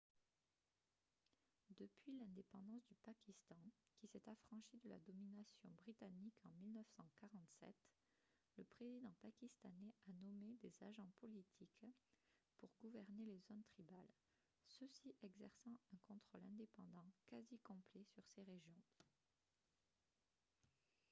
depuis 1.79 2.11
l'indépendance 2.17 2.83
du 2.87 2.95
pakistan 3.05 3.61
qui 3.99 4.07
s'est 4.07 4.27
affranchi 4.27 4.79
de 4.83 4.89
la 4.89 4.97
domination 5.01 5.69
britannique 5.83 6.33
en 6.43 6.49
1947 6.63 7.69
le 8.57 8.63
président 8.63 9.13
pakistanais 9.21 9.93
a 10.07 10.13
nommé 10.13 10.57
des 10.63 10.73
«agents 10.89 11.11
politiques» 11.19 11.85
pour 12.59 12.71
gouverner 12.81 13.25
les 13.25 13.41
zones 13.47 13.63
tribales 13.75 14.09
ceux-ci 14.65 15.13
exerçant 15.21 15.77
un 15.93 15.97
contrôle 16.07 16.47
indépendant 16.51 17.11
quasi 17.29 17.59
complet 17.59 18.03
sur 18.03 18.23
ces 18.33 18.41
régions 18.41 18.81